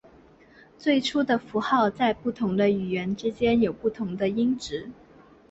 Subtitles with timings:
[0.79, 4.89] 最初的符号在不同语言之间有不同的音值。